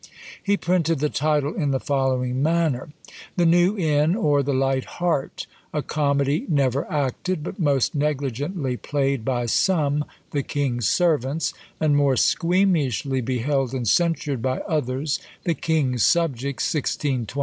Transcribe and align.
He 0.41 0.57
printed 0.57 0.97
the 0.97 1.11
title 1.11 1.53
in 1.53 1.69
the 1.69 1.79
following 1.79 2.41
manner: 2.41 2.89
"The 3.35 3.45
New 3.45 3.77
Inn, 3.77 4.15
or 4.15 4.41
The 4.41 4.51
Light 4.51 4.85
Heart; 4.97 5.45
a 5.71 5.83
Comedy 5.83 6.47
never 6.49 6.91
acted, 6.91 7.43
but 7.43 7.59
most 7.59 7.93
negligently 7.93 8.77
played 8.77 9.23
by 9.23 9.45
some, 9.45 10.05
the 10.31 10.41
King's 10.41 10.89
servants; 10.89 11.53
and 11.79 11.95
more 11.95 12.15
squeamishly 12.17 13.21
beheld 13.23 13.73
and 13.75 13.87
censured 13.87 14.41
by 14.41 14.61
others, 14.61 15.19
the 15.43 15.53
King's 15.53 16.01
subjects, 16.03 16.73
1629. 16.73 17.39